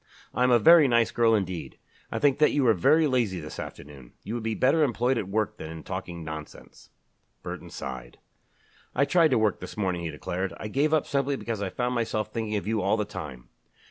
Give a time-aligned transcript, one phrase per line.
[0.33, 1.77] "I am a very nice girl indeed.
[2.11, 4.13] I think that you are very lazy this afternoon.
[4.23, 6.89] You would be better employed at work than in talking nonsense."
[7.43, 8.17] Burton sighed.
[8.95, 10.53] "I tried to work this morning," he declared.
[10.57, 13.49] "I gave up simply because I found myself thinking of you all the time.